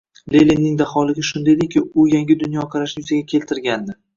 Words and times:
Leninning 0.35 0.77
daholigi 0.79 1.25
shunda 1.27 1.53
ediki, 1.53 1.83
u 1.99 2.07
yangi 2.15 2.39
dunyoqarashni 2.45 3.05
yuzaga 3.07 3.31
keltirgandi. 3.37 3.97